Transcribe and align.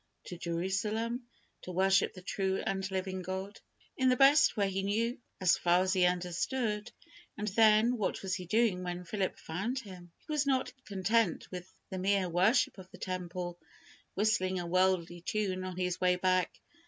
To 0.23 0.35
Jerusalem, 0.39 1.27
to 1.61 1.71
worship 1.71 2.15
the 2.15 2.23
true 2.23 2.59
and 2.65 2.89
living 2.89 3.21
God, 3.21 3.59
in 3.95 4.09
the 4.09 4.15
best 4.15 4.57
way 4.57 4.71
he 4.71 4.81
knew, 4.81 5.09
and 5.09 5.19
as 5.41 5.57
far 5.59 5.81
as 5.83 5.93
he 5.93 6.05
understood; 6.07 6.91
and 7.37 7.47
then, 7.49 7.97
what 7.99 8.23
was 8.23 8.33
he 8.33 8.47
doing 8.47 8.81
when 8.83 9.03
Philip 9.05 9.37
found 9.37 9.77
him? 9.77 10.11
He 10.17 10.25
was 10.27 10.47
not 10.47 10.73
content 10.85 11.51
with 11.51 11.71
the 11.91 11.99
mere 11.99 12.27
worship 12.29 12.79
of 12.79 12.89
the 12.89 12.97
temple, 12.97 13.59
whistling 14.15 14.59
a 14.59 14.65
worldly 14.65 15.21
tune 15.21 15.63
on 15.63 15.77
his 15.77 16.01
way 16.01 16.15
back. 16.15 16.59